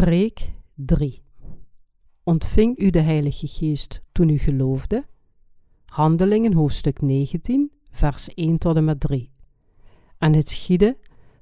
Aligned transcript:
Preek 0.00 0.52
3 0.74 1.22
Ontving 2.22 2.78
u 2.78 2.90
de 2.90 3.00
Heilige 3.00 3.46
Geest 3.46 4.02
toen 4.12 4.28
u 4.28 4.38
geloofde? 4.38 5.04
Handelingen 5.84 6.52
hoofdstuk 6.52 7.00
19, 7.00 7.70
vers 7.90 8.28
1 8.34 8.58
tot 8.58 8.76
en 8.76 8.84
met 8.84 9.00
3. 9.00 9.30
En 10.18 10.34
het 10.34 10.48
schiedde, 10.48 10.96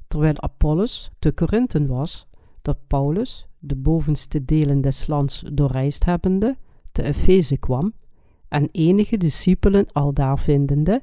terwijl 0.08 0.40
Apollos 0.40 1.10
te 1.18 1.32
Korinthen 1.32 1.86
was, 1.86 2.26
dat 2.62 2.78
Paulus, 2.86 3.46
de 3.58 3.76
bovenste 3.76 4.44
delen 4.44 4.80
des 4.80 5.06
lands 5.06 5.44
doorreisd 5.52 6.04
hebbende, 6.04 6.56
te 6.92 7.02
Efeze 7.02 7.56
kwam, 7.56 7.92
en 8.48 8.68
enige 8.72 9.16
discipelen 9.16 9.92
aldaar 9.92 10.38
vindende, 10.38 11.02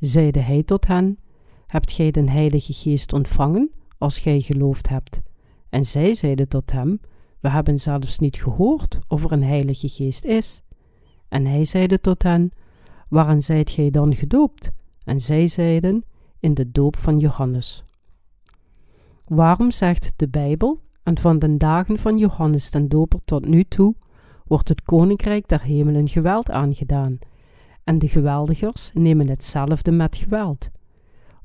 zeide 0.00 0.40
hij 0.40 0.62
tot 0.62 0.86
hen: 0.86 1.18
Hebt 1.66 1.92
gij 1.92 2.10
den 2.10 2.28
Heilige 2.28 2.72
Geest 2.72 3.12
ontvangen, 3.12 3.70
als 3.98 4.18
gij 4.18 4.40
geloofd 4.40 4.88
hebt? 4.88 5.20
En 5.74 5.84
zij 5.84 6.14
zeiden 6.14 6.48
tot 6.48 6.72
hem: 6.72 7.00
We 7.40 7.48
hebben 7.48 7.80
zelfs 7.80 8.18
niet 8.18 8.36
gehoord 8.36 8.98
of 9.08 9.24
er 9.24 9.32
een 9.32 9.42
Heilige 9.42 9.88
Geest 9.88 10.24
is. 10.24 10.62
En 11.28 11.46
hij 11.46 11.64
zeide 11.64 12.00
tot 12.00 12.22
hen: 12.22 12.50
Waarin 13.08 13.42
zijt 13.42 13.70
gij 13.70 13.90
dan 13.90 14.14
gedoopt? 14.14 14.70
En 15.04 15.20
zij 15.20 15.46
zeiden: 15.46 16.04
In 16.40 16.54
de 16.54 16.70
doop 16.70 16.96
van 16.96 17.18
Johannes. 17.18 17.84
Waarom 19.24 19.70
zegt 19.70 20.12
de 20.16 20.28
Bijbel: 20.28 20.80
En 21.02 21.18
van 21.18 21.38
den 21.38 21.58
dagen 21.58 21.98
van 21.98 22.18
Johannes 22.18 22.70
den 22.70 22.88
Doper 22.88 23.20
tot 23.20 23.46
nu 23.46 23.64
toe 23.64 23.94
wordt 24.44 24.68
het 24.68 24.82
koninkrijk 24.82 25.48
der 25.48 25.62
hemelen 25.62 26.08
geweld 26.08 26.50
aangedaan, 26.50 27.18
en 27.84 27.98
de 27.98 28.08
geweldigers 28.08 28.90
nemen 28.92 29.28
hetzelfde 29.28 29.90
met 29.90 30.16
geweld. 30.16 30.70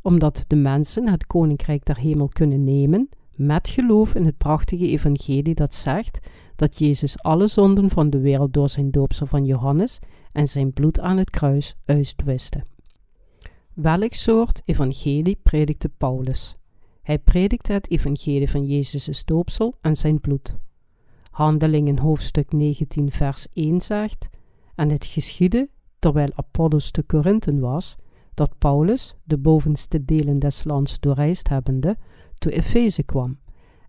Omdat 0.02 0.46
de 0.48 0.56
mensen 0.56 1.08
het 1.08 1.28
koninkrijk 1.28 1.86
der 1.86 1.98
hemel 1.98 2.28
kunnen 2.28 2.64
nemen, 2.64 3.10
met 3.40 3.70
geloof 3.70 4.16
in 4.16 4.26
het 4.26 4.38
prachtige 4.38 4.88
evangelie 4.88 5.56
dat 5.56 5.76
zegt 5.76 6.20
dat 6.56 6.78
Jezus 6.78 7.22
alle 7.22 7.48
zonden 7.48 7.90
van 7.90 8.10
de 8.10 8.20
wereld 8.20 8.54
door 8.54 8.70
zijn 8.70 8.92
doopsel 8.92 9.26
van 9.26 9.46
Johannes 9.46 10.00
en 10.32 10.48
zijn 10.48 10.74
bloed 10.74 11.00
aan 11.00 11.18
het 11.18 11.30
kruis 11.30 11.76
uitwiste. 11.86 12.64
Welk 13.74 14.14
soort 14.14 14.62
evangelie 14.66 15.40
predikte 15.44 15.90
Paulus? 15.90 16.56
Hij 17.02 17.20
predikte 17.20 17.72
het 17.72 17.92
evangelie 17.92 18.50
van 18.50 18.66
Jezus' 18.66 19.26
doopsel 19.26 19.76
en 19.82 19.96
zijn 19.96 20.20
bloed. 20.20 20.56
Handelingen 21.32 22.00
hoofdstuk 22.00 22.52
19 22.52 23.12
vers 23.12 23.48
1 23.54 23.82
zegt, 23.82 24.30
en 24.76 24.90
het 24.90 25.06
geschiedde, 25.06 25.70
terwijl 26.00 26.30
Apollos 26.34 26.92
te 26.92 27.04
Korinthen 27.04 27.60
was, 27.60 27.96
dat 28.34 28.58
Paulus, 28.58 29.16
de 29.24 29.38
bovenste 29.38 30.06
delen 30.06 30.40
des 30.40 30.64
lands 30.64 31.00
doorreisd 31.00 31.50
hebbende, 31.50 31.98
te 32.40 32.52
Efeze 32.52 33.04
kwam. 33.04 33.38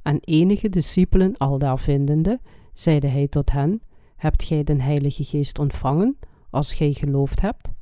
En 0.03 0.19
enige 0.20 0.69
discipelen 0.69 1.37
aldaar 1.37 1.79
vindende, 1.79 2.41
zeide 2.75 3.07
hij 3.07 3.29
tot 3.29 3.51
hen: 3.51 3.83
Hebt 4.17 4.45
gij 4.45 4.65
den 4.65 4.81
Heilige 4.81 5.25
Geest 5.25 5.59
ontvangen, 5.59 6.19
als 6.51 6.75
gij 6.75 6.92
geloofd 6.92 7.41
hebt? 7.41 7.73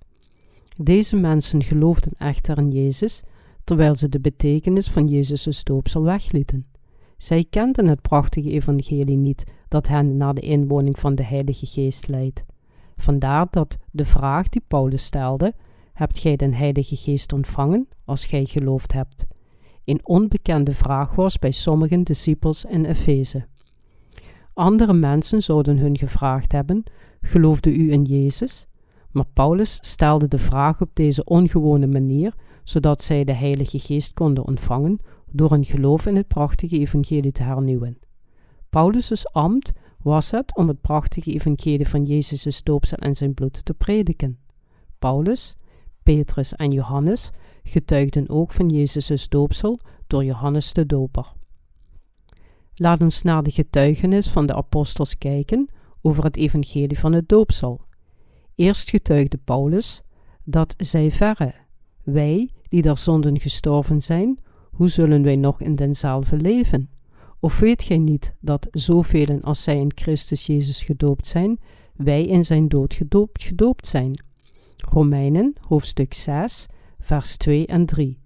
Deze 0.76 1.16
mensen 1.16 1.62
geloofden 1.62 2.12
echter 2.18 2.58
in 2.58 2.70
Jezus, 2.70 3.22
terwijl 3.64 3.94
ze 3.94 4.08
de 4.08 4.20
betekenis 4.20 4.90
van 4.90 5.06
Jezus' 5.06 5.64
doopsel 5.64 6.02
weglieten. 6.02 6.66
Zij 7.16 7.46
kenden 7.50 7.86
het 7.86 8.02
prachtige 8.02 8.50
evangelie 8.50 9.16
niet 9.16 9.44
dat 9.68 9.88
hen 9.88 10.16
naar 10.16 10.34
de 10.34 10.40
inwoning 10.40 10.98
van 10.98 11.14
de 11.14 11.24
Heilige 11.24 11.66
Geest 11.66 12.08
leidt. 12.08 12.44
Vandaar 12.96 13.46
dat 13.50 13.76
de 13.90 14.04
vraag 14.04 14.48
die 14.48 14.62
Paulus 14.68 15.04
stelde: 15.04 15.54
Hebt 15.92 16.18
gij 16.18 16.36
den 16.36 16.54
Heilige 16.54 16.96
Geest 16.96 17.32
ontvangen, 17.32 17.88
als 18.04 18.24
gij 18.24 18.44
geloofd 18.44 18.92
hebt? 18.92 19.26
Een 19.88 20.00
onbekende 20.02 20.72
vraag 20.72 21.14
was 21.14 21.38
bij 21.38 21.50
sommige 21.50 22.02
discipels 22.02 22.64
in 22.64 22.84
Efeze. 22.84 23.46
Andere 24.54 24.92
mensen 24.92 25.42
zouden 25.42 25.78
hun 25.78 25.98
gevraagd 25.98 26.52
hebben: 26.52 26.84
Geloofde 27.20 27.74
u 27.74 27.92
in 27.92 28.02
Jezus? 28.02 28.66
Maar 29.10 29.26
Paulus 29.32 29.78
stelde 29.80 30.28
de 30.28 30.38
vraag 30.38 30.80
op 30.80 30.90
deze 30.92 31.24
ongewone 31.24 31.86
manier, 31.86 32.34
zodat 32.64 33.02
zij 33.02 33.24
de 33.24 33.32
Heilige 33.32 33.78
Geest 33.78 34.12
konden 34.12 34.46
ontvangen 34.46 34.98
door 35.30 35.52
een 35.52 35.64
geloof 35.64 36.06
in 36.06 36.16
het 36.16 36.28
prachtige 36.28 36.78
evangelie 36.78 37.32
te 37.32 37.42
hernieuwen. 37.42 37.98
Paulus' 38.70 39.32
ambt 39.32 39.72
was 40.02 40.30
het 40.30 40.56
om 40.56 40.68
het 40.68 40.80
prachtige 40.80 41.32
evangelie 41.32 41.88
van 41.88 42.04
Jezus' 42.04 42.62
doopsel 42.62 42.98
en 42.98 43.14
zijn 43.14 43.34
bloed 43.34 43.64
te 43.64 43.74
prediken. 43.74 44.38
Paulus, 44.98 45.56
Petrus 46.02 46.54
en 46.54 46.70
Johannes 46.72 47.30
getuigden 47.68 48.28
ook 48.28 48.52
van 48.52 48.68
Jezus' 48.68 49.28
doopsel 49.28 49.80
door 50.06 50.24
Johannes 50.24 50.72
de 50.72 50.86
Doper. 50.86 51.32
Laat 52.74 53.00
ons 53.00 53.22
naar 53.22 53.42
de 53.42 53.50
getuigenis 53.50 54.28
van 54.28 54.46
de 54.46 54.54
apostels 54.54 55.18
kijken 55.18 55.68
over 56.02 56.24
het 56.24 56.36
evangelie 56.36 56.98
van 56.98 57.12
het 57.12 57.28
doopsel. 57.28 57.80
Eerst 58.54 58.90
getuigde 58.90 59.38
Paulus 59.44 60.02
dat 60.44 60.74
zij 60.76 61.10
verre, 61.10 61.54
wij 62.02 62.50
die 62.68 62.82
der 62.82 62.98
zonden 62.98 63.40
gestorven 63.40 64.02
zijn, 64.02 64.38
hoe 64.70 64.88
zullen 64.88 65.22
wij 65.22 65.36
nog 65.36 65.60
in 65.60 65.74
denzelfde 65.74 66.36
leven? 66.36 66.90
Of 67.40 67.58
weet 67.58 67.82
gij 67.82 67.98
niet 67.98 68.34
dat 68.40 68.66
zoveel 68.70 69.40
als 69.40 69.62
zij 69.62 69.76
in 69.76 69.92
Christus 69.94 70.46
Jezus 70.46 70.82
gedoopt 70.82 71.26
zijn, 71.26 71.60
wij 71.96 72.24
in 72.24 72.44
zijn 72.44 72.68
dood 72.68 72.94
gedoopt, 72.94 73.42
gedoopt 73.42 73.86
zijn? 73.86 74.24
Romeinen, 74.76 75.54
hoofdstuk 75.60 76.14
6, 76.14 76.66
vers 77.08 77.36
2 77.36 77.66
en 77.66 77.86
3. 77.86 78.18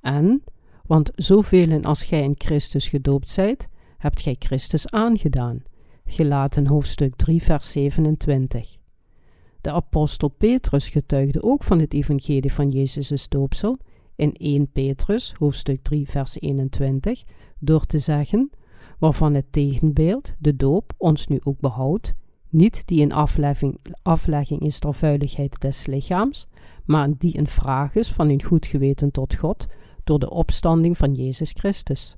En, 0.00 0.42
want 0.86 1.10
zoveel 1.14 1.82
als 1.82 2.04
gij 2.04 2.22
in 2.22 2.34
Christus 2.38 2.88
gedoopt 2.88 3.28
zijt, 3.28 3.68
hebt 3.96 4.20
gij 4.20 4.36
Christus 4.38 4.90
aangedaan. 4.90 5.62
Gelaten 6.04 6.66
hoofdstuk 6.66 7.16
3, 7.16 7.42
vers 7.42 7.70
27. 7.70 8.76
De 9.60 9.72
apostel 9.72 10.28
Petrus 10.28 10.88
getuigde 10.88 11.42
ook 11.42 11.62
van 11.62 11.78
het 11.78 11.94
evangelie 11.94 12.52
van 12.52 12.70
Jezus' 12.70 13.28
doopsel 13.28 13.78
in 14.16 14.32
1 14.32 14.70
Petrus 14.72 15.32
hoofdstuk 15.38 15.82
3, 15.82 16.08
vers 16.08 16.40
21, 16.40 17.22
door 17.58 17.86
te 17.86 17.98
zeggen, 17.98 18.50
waarvan 18.98 19.34
het 19.34 19.52
tegenbeeld, 19.52 20.34
de 20.38 20.56
doop, 20.56 20.92
ons 20.96 21.26
nu 21.26 21.40
ook 21.42 21.60
behoudt, 21.60 22.14
niet 22.54 22.86
die 22.86 23.02
een 23.02 23.12
aflegging, 23.12 23.78
aflegging 24.02 24.60
is 24.60 24.78
ter 24.78 24.94
vuiligheid 24.94 25.60
des 25.60 25.86
lichaams, 25.86 26.46
maar 26.84 27.08
die 27.18 27.38
een 27.38 27.46
vraag 27.46 27.94
is 27.94 28.08
van 28.08 28.30
een 28.30 28.42
goed 28.42 28.66
geweten 28.66 29.10
tot 29.10 29.34
God 29.34 29.66
door 30.04 30.18
de 30.18 30.30
opstanding 30.30 30.96
van 30.96 31.14
Jezus 31.14 31.52
Christus. 31.52 32.16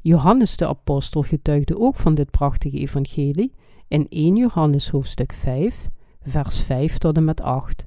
Johannes 0.00 0.56
de 0.56 0.66
apostel 0.66 1.22
getuigde 1.22 1.78
ook 1.78 1.96
van 1.96 2.14
dit 2.14 2.30
prachtige 2.30 2.78
evangelie 2.78 3.52
in 3.88 4.06
1 4.08 4.36
Johannes 4.36 4.88
hoofdstuk 4.88 5.32
5, 5.32 5.88
vers 6.22 6.60
5 6.60 6.98
tot 6.98 7.16
en 7.16 7.24
met 7.24 7.40
8. 7.40 7.86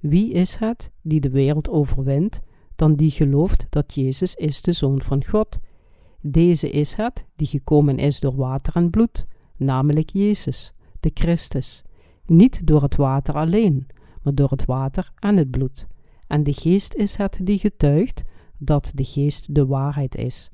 Wie 0.00 0.32
is 0.32 0.56
het 0.56 0.90
die 1.02 1.20
de 1.20 1.30
wereld 1.30 1.68
overwint, 1.68 2.42
dan 2.76 2.94
die 2.94 3.10
gelooft 3.10 3.66
dat 3.70 3.94
Jezus 3.94 4.34
is 4.34 4.62
de 4.62 4.72
Zoon 4.72 5.02
van 5.02 5.24
God? 5.24 5.58
Deze 6.20 6.70
is 6.70 6.94
het 6.94 7.26
die 7.36 7.46
gekomen 7.46 7.98
is 7.98 8.20
door 8.20 8.36
water 8.36 8.76
en 8.76 8.90
bloed, 8.90 9.26
namelijk 9.56 10.10
Jezus, 10.10 10.72
de 11.00 11.10
Christus, 11.14 11.82
niet 12.26 12.66
door 12.66 12.82
het 12.82 12.96
water 12.96 13.34
alleen, 13.34 13.86
maar 14.22 14.34
door 14.34 14.50
het 14.50 14.64
water 14.64 15.12
en 15.18 15.36
het 15.36 15.50
bloed. 15.50 15.86
En 16.26 16.42
de 16.42 16.52
geest 16.52 16.94
is 16.94 17.16
het 17.16 17.40
die 17.42 17.58
getuigt 17.58 18.22
dat 18.58 18.90
de 18.94 19.04
geest 19.04 19.54
de 19.54 19.66
waarheid 19.66 20.16
is. 20.16 20.50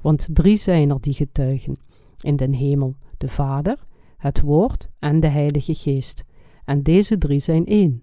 Want 0.00 0.28
drie 0.32 0.56
zijn 0.56 0.90
er 0.90 1.00
die 1.00 1.12
getuigen: 1.12 1.76
in 2.20 2.36
den 2.36 2.52
hemel 2.52 2.96
de 3.18 3.28
Vader, 3.28 3.84
het 4.16 4.40
Woord 4.40 4.88
en 4.98 5.20
de 5.20 5.26
Heilige 5.26 5.74
Geest. 5.74 6.24
En 6.64 6.82
deze 6.82 7.18
drie 7.18 7.38
zijn 7.38 7.66
één. 7.66 8.02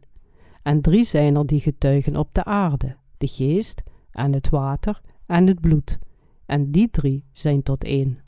En 0.63 0.81
drie 0.81 1.03
zijn 1.03 1.35
er 1.35 1.45
die 1.45 1.59
getuigen 1.59 2.15
op 2.15 2.33
de 2.33 2.43
aarde: 2.43 2.95
de 3.17 3.27
geest 3.27 3.83
en 4.11 4.33
het 4.33 4.49
water 4.49 5.01
en 5.25 5.47
het 5.47 5.61
bloed. 5.61 5.99
En 6.45 6.71
die 6.71 6.89
drie 6.89 7.23
zijn 7.31 7.63
tot 7.63 7.83
één. 7.83 8.19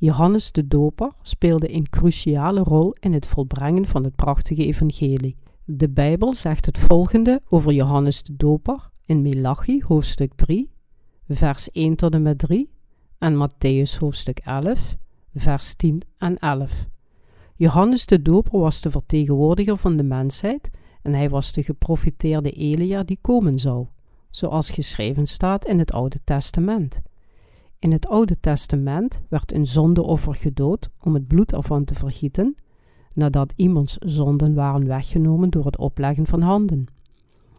Johannes 0.00 0.52
de 0.52 0.68
Doper 0.68 1.12
speelde 1.22 1.74
een 1.74 1.88
cruciale 1.88 2.60
rol 2.60 2.94
in 3.00 3.12
het 3.12 3.26
volbrengen 3.26 3.86
van 3.86 4.04
het 4.04 4.16
prachtige 4.16 4.66
evangelie. 4.66 5.36
De 5.64 5.88
Bijbel 5.88 6.34
zegt 6.34 6.66
het 6.66 6.78
volgende 6.78 7.40
over 7.48 7.72
Johannes 7.72 8.22
de 8.22 8.36
Doper 8.36 8.90
in 9.04 9.22
Melachi 9.22 9.82
hoofdstuk 9.84 10.32
3, 10.34 10.70
vers 11.28 11.70
1 11.70 11.96
tot 11.96 12.14
en 12.14 12.22
met 12.22 12.38
3 12.38 12.70
en 13.18 13.34
Matthäus 13.34 13.98
hoofdstuk 13.98 14.38
11, 14.38 14.96
vers 15.34 15.74
10 15.74 16.02
en 16.18 16.38
11. 16.38 16.86
Johannes 17.54 18.06
de 18.06 18.22
Doper 18.22 18.58
was 18.60 18.80
de 18.80 18.90
vertegenwoordiger 18.90 19.76
van 19.76 19.96
de 19.96 20.02
mensheid 20.02 20.70
en 21.02 21.14
hij 21.14 21.30
was 21.30 21.52
de 21.52 21.62
geprofiteerde 21.62 22.50
Elia 22.50 23.02
die 23.02 23.18
komen 23.20 23.58
zou, 23.58 23.86
zoals 24.30 24.70
geschreven 24.70 25.26
staat 25.26 25.66
in 25.66 25.78
het 25.78 25.92
Oude 25.92 26.18
Testament. 26.24 27.00
In 27.80 27.92
het 27.92 28.08
Oude 28.08 28.40
Testament 28.40 29.22
werd 29.28 29.52
een 29.52 29.66
zondeoffer 29.66 30.34
gedood 30.34 30.88
om 31.02 31.14
het 31.14 31.26
bloed 31.26 31.52
ervan 31.52 31.84
te 31.84 31.94
vergieten 31.94 32.54
nadat 33.14 33.52
iemands 33.56 33.96
zonden 33.98 34.54
waren 34.54 34.86
weggenomen 34.86 35.50
door 35.50 35.64
het 35.64 35.78
opleggen 35.78 36.26
van 36.26 36.40
handen. 36.40 36.86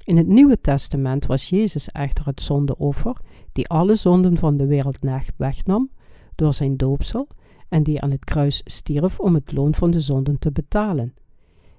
In 0.03 0.17
het 0.17 0.27
Nieuwe 0.27 0.61
Testament 0.61 1.25
was 1.25 1.49
Jezus 1.49 1.89
echter 1.89 2.25
het 2.25 2.41
zondeoffer 2.41 3.17
die 3.51 3.67
alle 3.67 3.95
zonden 3.95 4.37
van 4.37 4.57
de 4.57 4.65
wereld 4.65 4.99
wegnam 5.37 5.89
door 6.35 6.53
zijn 6.53 6.77
doopsel 6.77 7.27
en 7.69 7.83
die 7.83 8.01
aan 8.01 8.11
het 8.11 8.25
kruis 8.25 8.61
stierf 8.65 9.19
om 9.19 9.33
het 9.33 9.51
loon 9.51 9.75
van 9.75 9.91
de 9.91 9.99
zonden 9.99 10.39
te 10.39 10.51
betalen. 10.51 11.13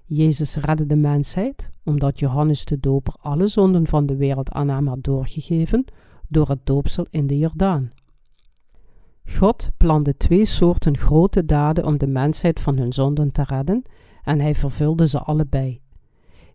Jezus 0.04 0.56
redde 0.56 0.86
de 0.86 0.96
mensheid 0.96 1.70
omdat 1.84 2.18
Johannes 2.18 2.64
de 2.64 2.80
Doper 2.80 3.14
alle 3.20 3.46
zonden 3.46 3.86
van 3.86 4.06
de 4.06 4.16
wereld 4.16 4.50
aan 4.50 4.68
hem 4.68 4.86
had 4.86 5.04
doorgegeven 5.04 5.84
door 6.28 6.48
het 6.48 6.66
doopsel 6.66 7.06
in 7.10 7.26
de 7.26 7.38
Jordaan. 7.38 7.90
God 9.24 9.70
plande 9.76 10.16
twee 10.16 10.44
soorten 10.44 10.96
grote 10.96 11.44
daden 11.44 11.84
om 11.86 11.98
de 11.98 12.06
mensheid 12.06 12.60
van 12.60 12.78
hun 12.78 12.92
zonden 12.92 13.32
te 13.32 13.42
redden 13.42 13.82
en 14.22 14.40
hij 14.40 14.54
vervulde 14.54 15.06
ze 15.08 15.19
allebei. 15.19 15.80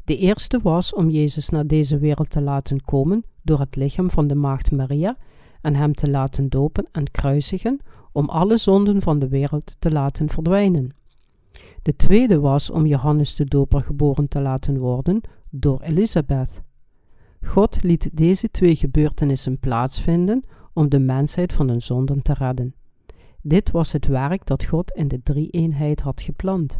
De 0.03 0.17
eerste 0.17 0.59
was 0.63 0.93
om 0.93 1.09
Jezus 1.09 1.49
naar 1.49 1.67
deze 1.67 1.97
wereld 1.97 2.29
te 2.29 2.41
laten 2.41 2.81
komen 2.81 3.23
door 3.41 3.59
het 3.59 3.75
lichaam 3.75 4.09
van 4.09 4.27
de 4.27 4.35
maagd 4.35 4.71
Maria 4.71 5.17
en 5.61 5.75
hem 5.75 5.93
te 5.93 6.09
laten 6.09 6.49
dopen 6.49 6.87
en 6.91 7.11
kruisigen 7.11 7.79
om 8.11 8.29
alle 8.29 8.57
zonden 8.57 9.01
van 9.01 9.19
de 9.19 9.27
wereld 9.27 9.75
te 9.79 9.91
laten 9.91 10.29
verdwijnen. 10.29 10.95
De 11.81 11.95
tweede 11.95 12.39
was 12.39 12.69
om 12.69 12.85
Johannes 12.85 13.35
de 13.35 13.45
Doper 13.45 13.81
geboren 13.81 14.27
te 14.27 14.41
laten 14.41 14.77
worden 14.77 15.21
door 15.49 15.81
Elisabeth. 15.81 16.61
God 17.41 17.83
liet 17.83 18.09
deze 18.13 18.51
twee 18.51 18.75
gebeurtenissen 18.75 19.59
plaatsvinden 19.59 20.43
om 20.77 20.89
de 20.89 20.99
mensheid 20.99 21.53
van 21.53 21.69
hun 21.69 21.81
zonden 21.81 22.21
te 22.21 22.33
redden. 22.33 22.75
Dit 23.41 23.71
was 23.71 23.91
het 23.91 24.07
werk 24.07 24.45
dat 24.45 24.63
God 24.63 24.91
in 24.91 25.07
de 25.07 25.23
drie-eenheid 25.23 26.01
had 26.01 26.21
gepland. 26.21 26.79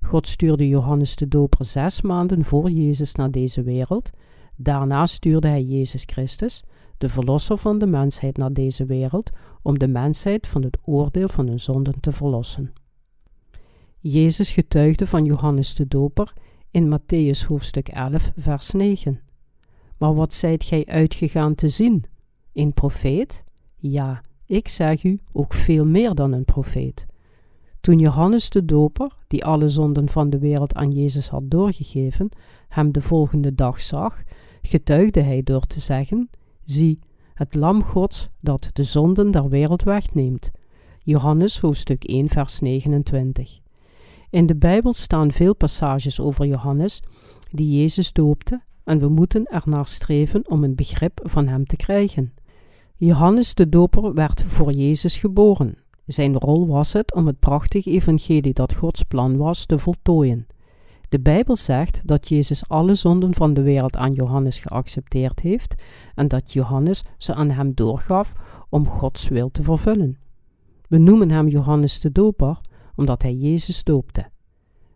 God 0.00 0.28
stuurde 0.28 0.68
Johannes 0.68 1.16
de 1.16 1.28
Doper 1.28 1.64
zes 1.64 2.00
maanden 2.00 2.44
voor 2.44 2.70
Jezus 2.70 3.14
naar 3.14 3.30
deze 3.30 3.62
wereld. 3.62 4.10
Daarna 4.56 5.06
stuurde 5.06 5.48
hij 5.48 5.62
Jezus 5.62 6.02
Christus, 6.06 6.62
de 6.98 7.08
verlosser 7.08 7.58
van 7.58 7.78
de 7.78 7.86
mensheid, 7.86 8.36
naar 8.36 8.52
deze 8.52 8.84
wereld 8.84 9.30
om 9.62 9.78
de 9.78 9.88
mensheid 9.88 10.46
van 10.46 10.62
het 10.62 10.78
oordeel 10.84 11.28
van 11.28 11.46
hun 11.46 11.60
zonden 11.60 12.00
te 12.00 12.12
verlossen. 12.12 12.72
Jezus 13.98 14.52
getuigde 14.52 15.06
van 15.06 15.24
Johannes 15.24 15.74
de 15.74 15.88
Doper 15.88 16.32
in 16.70 16.98
Matthäus 16.98 17.46
hoofdstuk 17.46 17.88
11, 17.88 18.32
vers 18.36 18.70
9. 18.70 19.20
Maar 19.98 20.14
wat 20.14 20.34
zijt 20.34 20.64
gij 20.64 20.86
uitgegaan 20.86 21.54
te 21.54 21.68
zien? 21.68 22.04
Een 22.54 22.72
profeet? 22.72 23.44
Ja, 23.76 24.20
ik 24.46 24.68
zeg 24.68 25.04
u, 25.04 25.18
ook 25.32 25.52
veel 25.52 25.86
meer 25.86 26.14
dan 26.14 26.32
een 26.32 26.44
profeet. 26.44 27.06
Toen 27.80 27.98
Johannes 27.98 28.50
de 28.50 28.64
Doper, 28.64 29.16
die 29.28 29.44
alle 29.44 29.68
zonden 29.68 30.08
van 30.08 30.30
de 30.30 30.38
wereld 30.38 30.74
aan 30.74 30.90
Jezus 30.90 31.28
had 31.28 31.50
doorgegeven, 31.50 32.28
hem 32.68 32.92
de 32.92 33.00
volgende 33.00 33.54
dag 33.54 33.80
zag, 33.80 34.22
getuigde 34.62 35.20
hij 35.20 35.42
door 35.42 35.66
te 35.66 35.80
zeggen: 35.80 36.30
Zie, 36.64 36.98
het 37.34 37.54
Lam 37.54 37.82
Gods 37.82 38.28
dat 38.40 38.70
de 38.72 38.82
zonden 38.82 39.30
der 39.30 39.48
wereld 39.48 39.82
wegneemt. 39.82 40.50
Johannes 40.98 41.58
hoofdstuk 41.58 42.04
1, 42.04 42.28
vers 42.28 42.60
29. 42.60 43.60
In 44.30 44.46
de 44.46 44.56
Bijbel 44.56 44.94
staan 44.94 45.32
veel 45.32 45.54
passages 45.54 46.20
over 46.20 46.46
Johannes 46.46 47.02
die 47.50 47.80
Jezus 47.80 48.12
doopte 48.12 48.62
en 48.84 48.98
we 48.98 49.08
moeten 49.08 49.44
ernaar 49.44 49.86
streven 49.86 50.50
om 50.50 50.64
een 50.64 50.74
begrip 50.74 51.20
van 51.22 51.46
hem 51.48 51.66
te 51.66 51.76
krijgen. 51.76 52.32
Johannes 52.96 53.54
de 53.54 53.68
Doper 53.68 54.14
werd 54.14 54.42
voor 54.42 54.72
Jezus 54.72 55.16
geboren. 55.16 55.78
Zijn 56.06 56.38
rol 56.38 56.66
was 56.66 56.92
het 56.92 57.14
om 57.14 57.26
het 57.26 57.38
prachtige 57.38 57.90
evangelie 57.90 58.52
dat 58.52 58.74
Gods 58.74 59.02
plan 59.02 59.36
was 59.36 59.66
te 59.66 59.78
voltooien. 59.78 60.46
De 61.08 61.20
Bijbel 61.20 61.56
zegt 61.56 62.02
dat 62.04 62.28
Jezus 62.28 62.68
alle 62.68 62.94
zonden 62.94 63.34
van 63.34 63.54
de 63.54 63.62
wereld 63.62 63.96
aan 63.96 64.12
Johannes 64.12 64.58
geaccepteerd 64.58 65.40
heeft 65.40 65.82
en 66.14 66.28
dat 66.28 66.52
Johannes 66.52 67.02
ze 67.18 67.34
aan 67.34 67.50
hem 67.50 67.74
doorgaf 67.74 68.32
om 68.68 68.86
Gods 68.86 69.28
wil 69.28 69.50
te 69.50 69.62
vervullen. 69.62 70.18
We 70.88 70.98
noemen 70.98 71.30
hem 71.30 71.48
Johannes 71.48 72.00
de 72.00 72.12
Doper 72.12 72.60
omdat 72.96 73.22
hij 73.22 73.34
Jezus 73.34 73.84
doopte. 73.84 74.28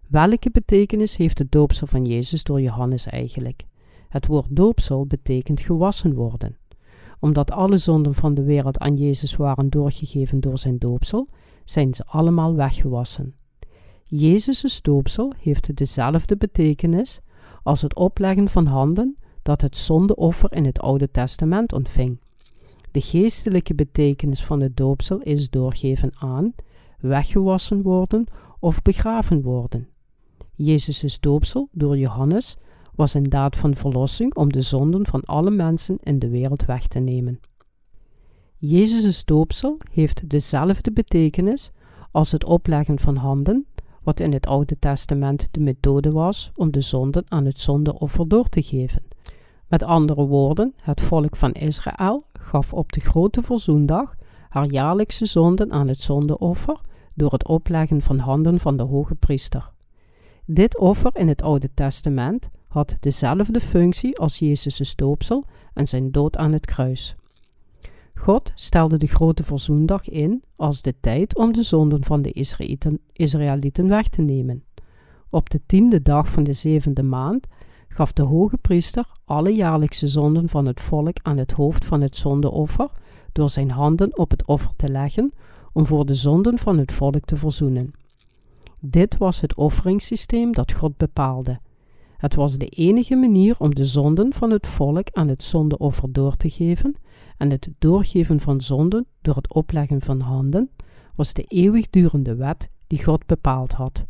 Welke 0.09 0.51
betekenis 0.51 1.17
heeft 1.17 1.39
het 1.39 1.53
doopsel 1.53 1.87
van 1.87 2.05
Jezus 2.05 2.43
door 2.43 2.61
Johannes 2.61 3.07
eigenlijk? 3.07 3.65
Het 4.09 4.27
woord 4.27 4.47
doopsel 4.51 5.07
betekent 5.07 5.61
gewassen 5.61 6.15
worden. 6.15 6.57
Omdat 7.21 7.51
alle 7.51 7.77
zonden 7.77 8.15
van 8.15 8.35
de 8.35 8.43
wereld 8.43 8.79
aan 8.79 8.97
Jezus 8.97 9.37
waren 9.37 9.71
doorgegeven 9.71 10.41
door 10.41 10.59
zijn 10.59 10.79
doopsel, 10.79 11.29
zijn 11.65 11.95
ze 11.95 12.05
allemaal 12.07 12.55
weggewassen. 12.55 13.35
Jezus' 14.05 14.83
doopsel 14.83 15.33
heeft 15.39 15.77
dezelfde 15.77 16.37
betekenis 16.37 17.21
als 17.63 17.83
het 17.83 17.95
opleggen 17.95 18.49
van 18.49 18.67
handen 18.67 19.17
dat 19.43 19.61
het 19.61 19.77
zondeoffer 19.77 20.53
in 20.53 20.65
het 20.65 20.81
Oude 20.81 21.11
Testament 21.11 21.73
ontving. 21.73 22.19
De 22.91 23.01
geestelijke 23.01 23.75
betekenis 23.75 24.45
van 24.45 24.61
het 24.61 24.77
doopsel 24.77 25.19
is 25.19 25.51
doorgeven 25.51 26.11
aan, 26.19 26.55
weggewassen 26.99 27.83
worden 27.83 28.27
of 28.61 28.83
begraven 28.83 29.43
worden. 29.43 29.89
Jezus' 30.55 31.21
doopsel 31.21 31.69
door 31.73 31.99
Johannes 31.99 32.57
was 32.99 33.15
een 33.15 33.29
daad 33.29 33.57
van 33.57 33.75
verlossing 33.75 34.35
om 34.35 34.53
de 34.53 34.63
zonden 34.63 35.07
van 35.07 35.25
alle 35.25 35.51
mensen 35.51 35.99
in 36.03 36.19
de 36.19 36.29
wereld 36.29 36.65
weg 36.65 36.87
te 36.87 36.99
nemen. 36.99 37.41
Jezus' 38.57 39.25
doopsel 39.25 39.79
heeft 39.93 40.31
dezelfde 40.31 40.93
betekenis 40.93 41.71
als 42.11 42.33
het 42.33 42.45
opleggen 42.45 42.99
van 42.99 43.17
handen, 43.17 43.67
wat 44.03 44.21
in 44.21 44.33
het 44.33 44.47
Oude 44.47 44.79
Testament 44.79 45.49
de 45.51 45.61
methode 45.61 46.11
was 46.11 46.51
om 46.55 46.71
de 46.71 46.81
zonden 46.81 47.25
aan 47.29 47.45
het 47.45 47.61
zondeoffer 47.61 48.29
door 48.29 48.49
te 48.49 48.63
geven. 48.63 49.03
Met 49.69 49.83
andere 49.83 50.27
woorden, 50.27 50.75
het 50.83 51.01
volk 51.01 51.37
van 51.37 51.53
Israël 51.53 52.23
gaf 52.33 52.73
op 52.73 52.93
de 52.93 53.01
grote 53.01 53.43
verzoendag 53.43 54.15
haar 54.49 54.67
jaarlijkse 54.67 55.25
zonden 55.25 55.73
aan 55.73 55.89
het 55.89 56.03
zondeoffer 56.03 56.81
door 57.15 57.33
het 57.33 57.47
opleggen 57.49 58.03
van 58.03 58.19
handen 58.19 58.61
van 58.61 58.77
de 58.77 58.83
hoge 58.83 59.15
priester. 59.15 59.71
Dit 60.45 60.79
offer 60.79 61.11
in 61.15 61.29
het 61.29 61.43
Oude 61.43 61.71
Testament 61.75 62.49
had 62.69 62.97
dezelfde 63.01 63.61
functie 63.61 64.19
als 64.19 64.39
Jezus' 64.39 64.97
doopsel 64.97 65.45
en 65.75 65.87
zijn 65.87 66.13
dood 66.13 66.37
aan 66.37 66.53
het 66.53 66.67
kruis. 66.67 67.17
God 68.15 68.53
stelde 68.55 68.97
de 68.97 69.07
grote 69.07 69.45
verzoendag 69.45 70.09
in 70.09 70.43
als 70.57 70.83
de 70.83 70.95
tijd 71.01 71.37
om 71.37 71.53
de 71.53 71.63
zonden 71.63 72.05
van 72.05 72.23
de 72.23 72.33
Israëlieten, 72.33 73.01
Israëlieten 73.13 73.89
weg 73.89 74.09
te 74.09 74.23
nemen. 74.23 74.65
Op 75.31 75.51
de 75.51 75.61
tiende 75.67 76.03
dag 76.03 76.29
van 76.29 76.43
de 76.43 76.53
zevende 76.53 77.03
maand 77.03 77.47
gaf 77.89 78.13
de 78.13 78.23
hoge 78.23 78.57
priester 78.57 79.07
alle 79.25 79.55
jaarlijkse 79.55 80.07
zonden 80.09 80.49
van 80.49 80.67
het 80.67 80.81
volk 80.81 81.17
aan 81.23 81.37
het 81.37 81.53
hoofd 81.53 81.85
van 81.85 82.01
het 82.01 82.17
zondeoffer 82.17 82.91
door 83.33 83.51
zijn 83.51 83.71
handen 83.71 84.19
op 84.19 84.31
het 84.31 84.47
offer 84.47 84.71
te 84.77 84.89
leggen 84.89 85.33
om 85.73 85.87
voor 85.87 86.07
de 86.07 86.15
zonden 86.15 86.59
van 86.59 86.79
het 86.79 86.93
volk 86.93 87.25
te 87.25 87.37
verzoenen. 87.37 87.93
Dit 88.81 89.17
was 89.17 89.41
het 89.41 89.55
offeringssysteem 89.55 90.53
dat 90.53 90.73
God 90.73 90.97
bepaalde. 90.97 91.61
Het 92.19 92.35
was 92.35 92.57
de 92.57 92.67
enige 92.67 93.17
manier 93.17 93.57
om 93.59 93.75
de 93.75 93.85
zonden 93.85 94.33
van 94.33 94.51
het 94.51 94.67
volk 94.67 95.09
aan 95.13 95.29
het 95.29 95.43
zondeoffer 95.43 96.13
door 96.13 96.37
te 96.37 96.51
geven, 96.51 96.95
en 97.37 97.51
het 97.51 97.69
doorgeven 97.79 98.41
van 98.41 98.61
zonden 98.61 99.07
door 99.23 99.37
het 99.37 99.55
opleggen 99.55 100.01
van 100.01 100.21
handen 100.21 100.71
was 101.15 101.33
de 101.33 101.43
eeuwigdurende 101.43 102.35
wet 102.35 102.71
die 102.87 103.05
God 103.05 103.27
bepaald 103.27 103.73
had. 103.73 104.05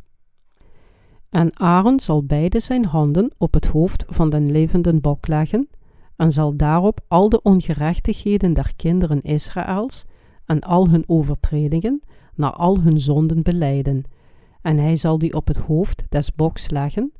En 1.30 1.58
Aaron 1.58 2.00
zal 2.00 2.24
beide 2.24 2.60
zijn 2.60 2.84
handen 2.84 3.30
op 3.38 3.54
het 3.54 3.66
hoofd 3.66 4.04
van 4.08 4.30
den 4.30 4.50
levende 4.50 5.00
bok 5.00 5.26
leggen, 5.26 5.68
en 6.16 6.32
zal 6.32 6.56
daarop 6.56 7.00
al 7.08 7.28
de 7.28 7.42
ongerechtigheden 7.42 8.52
der 8.52 8.72
kinderen 8.76 9.22
Israëls 9.22 10.04
en 10.44 10.60
al 10.60 10.88
hun 10.88 11.04
overtredingen 11.06 12.02
naar 12.34 12.52
al 12.52 12.80
hun 12.80 13.00
zonden 13.00 13.42
beleiden, 13.42 14.04
en 14.62 14.78
hij 14.78 14.96
zal 14.96 15.18
die 15.18 15.34
op 15.34 15.46
het 15.46 15.56
hoofd 15.56 16.04
des 16.08 16.34
boks 16.34 16.70
leggen, 16.70 17.12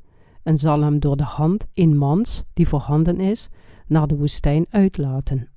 en 0.43 0.57
zal 0.57 0.81
hem 0.81 0.99
door 0.99 1.17
de 1.17 1.23
hand 1.23 1.65
in 1.73 1.97
mans, 1.97 2.43
die 2.53 2.67
voorhanden 2.67 3.19
is, 3.19 3.49
naar 3.87 4.07
de 4.07 4.17
woestijn 4.17 4.65
uitlaten. 4.69 5.49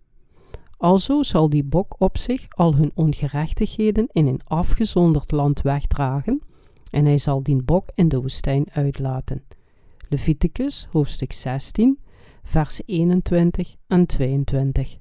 Alzo 0.77 1.23
zal 1.23 1.49
die 1.49 1.65
bok 1.65 1.95
op 1.99 2.19
zich 2.19 2.47
al 2.49 2.75
hun 2.75 2.91
ongerechtigheden 2.95 4.09
in 4.13 4.27
een 4.27 4.41
afgezonderd 4.45 5.31
land 5.31 5.61
wegdragen, 5.61 6.43
en 6.91 7.05
hij 7.05 7.19
zal 7.19 7.43
die 7.43 7.63
bok 7.65 7.89
in 7.95 8.09
de 8.09 8.21
woestijn 8.21 8.67
uitlaten. 8.73 9.43
Leviticus 10.09 10.87
hoofdstuk 10.91 11.33
16, 11.33 11.99
vers 12.43 12.81
21 12.87 13.77
en 13.87 14.07
22. 14.07 14.99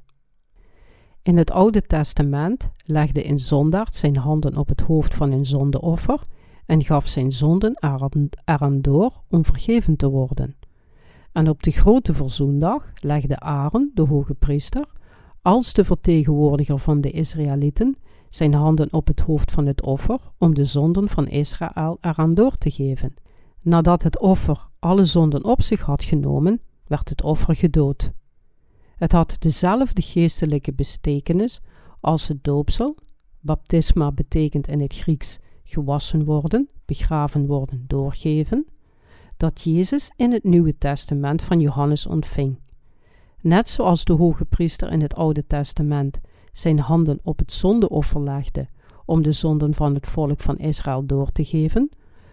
In 1.24 1.38
het 1.38 1.52
Oude 1.52 1.82
Testament 1.82 2.72
legde 2.86 3.30
een 3.30 3.40
zondaard 3.40 3.96
zijn 3.96 4.18
handen 4.18 4.58
op 4.58 4.68
het 4.68 4.82
hoofd 4.82 5.16
van 5.16 5.32
een 5.32 5.46
zondeoffer 5.46 6.22
en 6.72 6.84
gaf 6.84 7.08
zijn 7.08 7.32
zonden 7.32 7.78
eraan 8.46 8.82
door 8.82 9.22
om 9.30 9.46
vergeven 9.46 9.96
te 9.96 10.10
worden. 10.10 10.56
En 11.32 11.50
op 11.50 11.64
de 11.64 11.72
grote 11.72 12.14
verzoendag 12.14 12.94
legde 13.00 13.40
Aaron, 13.40 13.92
de 13.94 14.02
hoge 14.02 14.34
priester, 14.34 14.86
als 15.42 15.74
de 15.74 15.86
vertegenwoordiger 15.86 16.80
van 16.80 17.02
de 17.02 17.12
Israëlieten, 17.12 17.96
zijn 18.30 18.54
handen 18.54 18.94
op 18.94 19.08
het 19.08 19.20
hoofd 19.20 19.52
van 19.52 19.66
het 19.66 19.82
offer 19.82 20.20
om 20.38 20.54
de 20.54 20.66
zonden 20.66 21.10
van 21.10 21.28
Israël 21.28 21.98
eraan 22.02 22.34
door 22.34 22.58
te 22.58 22.72
geven. 22.72 23.14
Nadat 23.62 24.04
het 24.04 24.20
offer 24.20 24.68
alle 24.80 25.06
zonden 25.06 25.46
op 25.46 25.62
zich 25.62 25.82
had 25.82 26.04
genomen, 26.04 26.62
werd 26.88 27.10
het 27.10 27.24
offer 27.24 27.56
gedood. 27.56 28.12
Het 28.96 29.12
had 29.12 29.36
dezelfde 29.40 30.02
geestelijke 30.02 30.74
betekenis 30.74 31.62
als 32.00 32.28
het 32.28 32.44
doopsel, 32.44 32.98
Baptisma 33.40 34.12
betekent 34.12 34.68
in 34.68 34.82
het 34.82 34.94
Grieks 34.96 35.40
gewassen 35.72 36.26
worden, 36.26 36.70
begraven 36.86 37.46
worden, 37.46 37.84
doorgeven. 37.88 38.66
Dat 39.38 39.62
Jezus 39.62 40.12
in 40.16 40.32
het 40.32 40.44
Nieuwe 40.44 40.78
Testament 40.78 41.42
van 41.42 41.60
Johannes 41.60 42.06
ontving. 42.06 42.60
Net 43.42 43.70
zoals 43.70 44.04
de 44.04 44.14
hoge 44.14 44.46
priester 44.46 44.92
in 44.92 45.02
het 45.02 45.16
Oude 45.16 45.48
Testament 45.48 46.20
zijn 46.52 46.80
handen 46.80 47.20
op 47.24 47.40
het 47.40 47.52
zondeoffer 47.52 48.24
legde 48.24 48.68
om 49.06 49.22
de 49.22 49.32
zonden 49.32 49.74
van 49.74 49.94
het 49.94 50.08
volk 50.08 50.40
van 50.40 50.58
Israël 50.58 51.06
door 51.06 51.32
te 51.32 51.44
geven, 51.44 51.90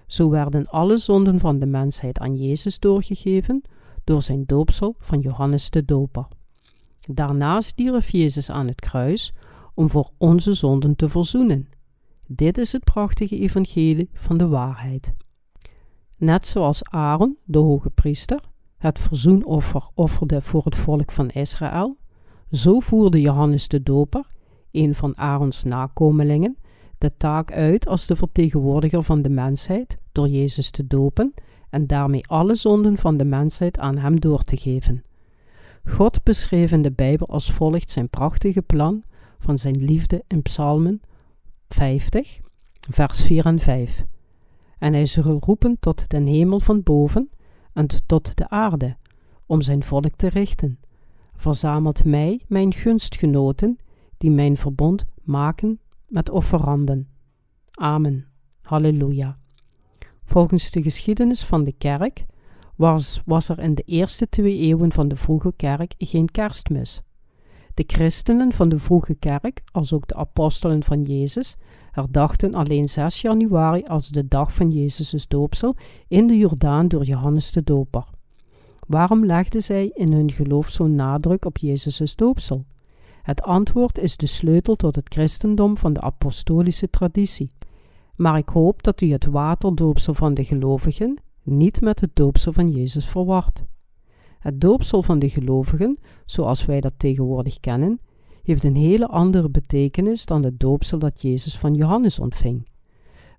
zo 0.07 0.31
werden 0.31 0.67
alle 0.67 0.97
zonden 0.97 1.39
van 1.39 1.59
de 1.59 1.67
mensheid 1.67 2.19
aan 2.19 2.37
Jezus 2.37 2.79
doorgegeven 2.79 3.63
door 4.05 4.23
zijn 4.23 4.45
doopsel 4.47 4.95
van 4.99 5.21
Johannes 5.21 5.71
de 5.71 5.85
Doper. 5.85 6.27
Daarna 7.01 7.61
stierf 7.61 8.11
Jezus 8.11 8.51
aan 8.51 8.67
het 8.67 8.81
kruis 8.81 9.33
om 9.75 9.91
voor 9.91 10.11
onze 10.17 10.53
zonden 10.53 10.97
te 10.97 11.09
verzoenen. 11.09 11.69
Dit 12.31 12.59
is 12.59 12.73
het 12.73 12.85
prachtige 12.85 13.39
evangelie 13.39 14.11
van 14.13 14.39
de 14.39 14.49
waarheid. 14.49 15.15
Net 16.19 16.49
zoals 16.49 16.85
Aaron, 16.85 17.37
de 17.45 17.59
hoge 17.59 17.91
priester, 17.91 18.41
het 18.79 18.99
verzoenoffer 18.99 19.89
offerde 19.95 20.41
voor 20.41 20.65
het 20.65 20.77
volk 20.77 21.13
van 21.13 21.29
Israël, 21.29 21.97
zo 22.51 22.81
voerde 22.81 23.21
Johannes 23.21 23.69
de 23.69 23.83
Doper, 23.83 24.27
een 24.71 24.95
van 24.95 25.17
Aarons 25.17 25.63
nakomelingen, 25.65 26.57
de 26.99 27.17
taak 27.17 27.53
uit 27.53 27.89
als 27.89 28.07
de 28.07 28.17
vertegenwoordiger 28.17 29.03
van 29.03 29.23
de 29.23 29.31
mensheid 29.31 29.99
door 30.13 30.29
Jezus 30.29 30.71
te 30.71 30.87
dopen 30.87 31.35
en 31.71 31.87
daarmee 31.87 32.27
alle 32.27 32.55
zonden 32.55 32.97
van 32.97 33.17
de 33.17 33.25
mensheid 33.25 33.79
aan 33.79 33.99
hem 33.99 34.21
door 34.21 34.43
te 34.43 34.57
geven. 34.57 35.03
God 35.85 36.23
beschreef 36.23 36.73
in 36.73 36.83
de 36.83 36.93
Bijbel 36.93 37.29
als 37.29 37.53
volgt 37.53 37.91
zijn 37.91 38.09
prachtige 38.09 38.63
plan 38.63 39.03
van 39.39 39.59
zijn 39.59 39.85
liefde 39.85 40.25
in 40.27 40.43
Psalmen 40.43 41.01
50, 41.69 42.41
vers 42.91 43.23
4 43.23 43.47
en 43.47 43.59
5. 43.59 44.05
En 44.79 44.93
hij 44.93 45.07
zal 45.07 45.39
roepen 45.41 45.77
tot 45.81 46.09
den 46.09 46.27
hemel 46.27 46.61
van 46.61 46.83
boven 46.83 47.31
en 47.73 47.87
tot 48.07 48.37
de 48.37 48.49
aarde, 48.49 48.97
om 49.47 49.63
zijn 49.63 49.83
volk 49.85 50.17
te 50.17 50.29
richten. 50.29 50.79
Verzamelt 51.35 52.05
mij, 52.05 52.41
mijn 52.47 52.75
gunstgenoten, 52.75 53.79
die 54.19 54.31
mijn 54.31 54.57
verbond 54.57 55.05
maken 55.23 55.81
met 56.07 56.31
offeranden. 56.31 57.09
Amen. 57.71 58.27
Halleluja. 58.63 59.39
Volgens 60.25 60.71
de 60.71 60.83
geschiedenis 60.83 61.45
van 61.45 61.65
de 61.65 61.73
kerk 61.73 62.25
was, 62.77 63.23
was 63.25 63.49
er 63.49 63.59
in 63.59 63.75
de 63.75 63.83
eerste 63.83 64.29
twee 64.29 64.59
eeuwen 64.59 64.93
van 64.93 65.09
de 65.09 65.17
vroege 65.17 65.53
kerk 65.57 65.95
geen 65.99 66.31
kerstmis. 66.31 67.03
De 67.79 67.85
christenen 67.87 68.53
van 68.53 68.69
de 68.69 68.79
vroege 68.79 69.15
kerk, 69.15 69.63
als 69.73 69.93
ook 69.93 70.09
de 70.09 70.15
apostelen 70.15 70.83
van 70.83 71.03
Jezus, 71.03 71.57
herdachten 71.91 72.55
alleen 72.55 72.89
6 72.89 73.21
januari 73.21 73.83
als 73.85 74.09
de 74.09 74.29
dag 74.29 74.55
van 74.55 74.71
Jezus' 74.71 75.29
doopsel 75.29 75.77
in 76.09 76.27
de 76.27 76.37
Jordaan 76.37 76.89
door 76.89 77.05
Johannes 77.05 77.51
de 77.51 77.65
Doper. 77.65 78.05
Waarom 78.87 79.25
legden 79.25 79.63
zij 79.63 79.91
in 79.95 80.13
hun 80.13 80.31
geloof 80.31 80.69
zo'n 80.69 80.95
nadruk 80.95 81.45
op 81.45 81.57
Jezus' 81.59 82.17
doopsel? 82.17 82.65
Het 83.23 83.43
antwoord 83.43 83.99
is 83.99 84.17
de 84.17 84.27
sleutel 84.27 84.77
tot 84.77 84.97
het 84.97 85.09
christendom 85.09 85.77
van 85.77 85.93
de 85.93 86.01
apostolische 86.01 86.91
traditie. 86.91 87.51
Maar 88.17 88.39
ik 88.39 88.49
hoop 88.49 88.83
dat 88.83 89.01
u 89.01 89.13
het 89.13 89.25
waterdoopsel 89.25 90.15
van 90.15 90.35
de 90.35 90.45
gelovigen 90.45 91.23
niet 91.43 91.81
met 91.81 92.01
het 92.01 92.11
doopsel 92.15 92.53
van 92.53 92.69
Jezus 92.69 93.07
verward. 93.07 93.65
Het 94.39 94.61
doopsel 94.61 95.03
van 95.03 95.19
de 95.19 95.29
gelovigen, 95.29 95.99
zoals 96.25 96.65
wij 96.65 96.81
dat 96.81 96.93
tegenwoordig 96.97 97.61
kennen, 97.61 98.01
heeft 98.43 98.65
een 98.65 98.77
hele 98.77 99.07
andere 99.07 99.51
betekenis 99.51 100.25
dan 100.25 100.45
het 100.45 100.61
doopsel 100.61 100.99
dat 100.99 101.23
Jezus 101.23 101.59
van 101.59 101.75
Johannes 101.75 102.19
ontving. 102.19 102.67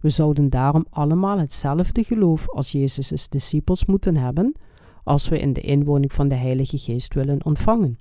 We 0.02 0.10
zouden 0.10 0.50
daarom 0.50 0.86
allemaal 0.90 1.40
hetzelfde 1.40 2.04
geloof 2.04 2.50
als 2.50 2.72
Jezus' 2.72 3.30
discipels 3.30 3.86
moeten 3.86 4.16
hebben, 4.16 4.56
als 5.04 5.30
we 5.30 5.40
in 5.40 5.54
de 5.54 5.62
inwoning 5.62 6.14
van 6.14 6.28
de 6.28 6.36
Heilige 6.36 6.78
Geest 6.78 7.14
willen 7.14 7.46
ontvangen. 7.46 7.98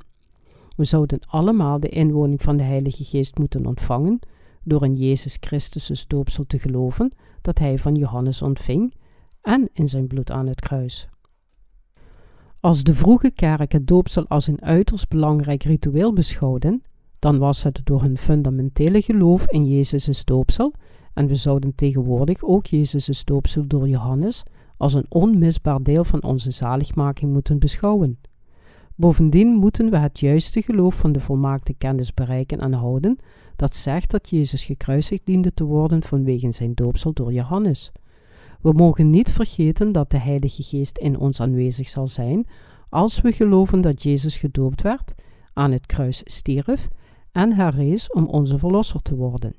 We 0.77 0.85
zouden 0.85 1.21
allemaal 1.27 1.81
de 1.81 1.89
inwoning 1.89 2.43
van 2.43 2.57
de 2.57 2.63
Heilige 2.63 3.05
Geest 3.05 3.39
moeten 3.39 3.67
ontvangen 3.67 4.19
door 4.65 4.85
in 4.85 4.95
Jezus 4.95 5.37
Christus' 5.41 6.07
doopsel 6.07 6.45
te 6.47 6.59
geloven 6.59 7.13
dat 7.43 7.59
hij 7.59 7.79
van 7.79 7.95
Johannes 7.95 8.43
ontving 8.43 8.95
en 9.41 9.69
in 9.73 9.89
zijn 9.89 10.07
bloed 10.07 10.31
aan 10.31 10.47
het 10.47 10.61
kruis. 10.61 11.09
Als 12.61 12.83
de 12.83 12.95
vroege 12.95 13.31
kerk 13.31 13.73
het 13.73 13.87
doopsel 13.87 14.27
als 14.27 14.47
een 14.47 14.63
uiterst 14.63 15.09
belangrijk 15.09 15.63
ritueel 15.63 16.13
beschouwden, 16.13 16.83
dan 17.19 17.39
was 17.39 17.63
het 17.63 17.81
door 17.85 18.03
hun 18.03 18.19
fundamentele 18.19 19.03
geloof 19.03 19.47
in 19.47 19.67
Jezus' 19.67 20.25
doopsel, 20.25 20.73
en 21.15 21.27
we 21.27 21.35
zouden 21.35 21.75
tegenwoordig 21.75 22.43
ook 22.43 22.67
Jezus' 22.67 23.25
doopsel 23.25 23.67
door 23.67 23.89
Johannes 23.89 24.43
als 24.77 24.95
een 24.95 25.07
onmisbaar 25.09 25.83
deel 25.83 26.05
van 26.05 26.23
onze 26.23 26.51
zaligmaking 26.51 27.33
moeten 27.33 27.59
beschouwen. 27.59 28.19
Bovendien 28.95 29.49
moeten 29.55 29.91
we 29.91 29.97
het 29.99 30.21
juiste 30.21 30.63
geloof 30.63 30.95
van 30.95 31.13
de 31.13 31.21
volmaakte 31.21 31.75
kennis 31.75 32.15
bereiken 32.15 32.59
en 32.59 32.73
houden, 32.73 33.19
dat 33.57 33.77
zegt 33.77 34.11
dat 34.11 34.29
Jezus 34.29 34.65
gekruisigd 34.65 35.27
diende 35.27 35.55
te 35.55 35.65
worden 35.65 36.03
vanwege 36.03 36.53
zijn 36.53 36.75
doopsel 36.75 37.13
door 37.13 37.33
Johannes. 37.33 37.93
We 38.61 38.73
mogen 38.73 39.11
niet 39.11 39.31
vergeten 39.31 39.93
dat 39.93 40.11
de 40.11 40.19
Heilige 40.19 40.63
Geest 40.63 40.99
in 40.99 41.19
ons 41.19 41.41
aanwezig 41.41 41.89
zal 41.89 42.09
zijn 42.09 42.47
als 42.89 43.21
we 43.21 43.33
geloven 43.33 43.81
dat 43.81 44.03
Jezus 44.03 44.37
gedoopt 44.37 44.83
werd, 44.83 45.15
aan 45.53 45.73
het 45.73 45.87
kruis 45.87 46.21
stierf 46.25 46.89
en 47.33 47.53
herrees 47.53 48.13
om 48.13 48.27
onze 48.27 48.59
verlosser 48.59 49.03
te 49.03 49.15
worden. 49.15 49.55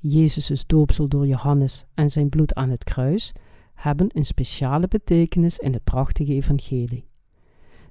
Jezus' 0.00 0.66
doopsel 0.66 1.08
door 1.08 1.26
Johannes 1.26 1.84
en 1.94 2.10
zijn 2.10 2.28
bloed 2.28 2.54
aan 2.54 2.70
het 2.70 2.84
kruis 2.84 3.32
hebben 3.74 4.08
een 4.12 4.24
speciale 4.24 4.88
betekenis 4.88 5.58
in 5.58 5.72
het 5.72 5.84
prachtige 5.84 6.32
evangelie. 6.32 7.06